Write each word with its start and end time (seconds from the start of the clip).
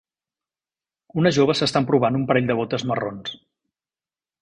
Una 1.23 1.33
jove 1.37 1.55
s'està 1.61 1.83
emprovant 1.85 2.19
un 2.23 2.27
parell 2.33 2.51
de 2.53 2.59
botes 2.65 2.89
marrons. 2.93 3.41